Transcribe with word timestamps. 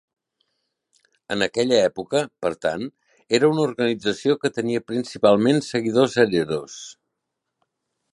En 1.33 1.45
aquella 1.45 1.75
època, 1.89 2.21
per 2.45 2.51
tant, 2.65 2.85
era 3.39 3.49
una 3.55 3.65
organització 3.65 4.37
que 4.45 4.51
tenia 4.55 4.83
principalment 4.93 5.61
seguidors 5.69 6.17
hereros. 6.25 6.79